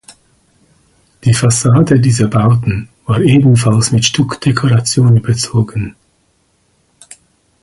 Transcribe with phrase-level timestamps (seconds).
[1.25, 5.95] Die Fassade dieser Bauten war ebenfalls mit Stuckdekoration überzogen.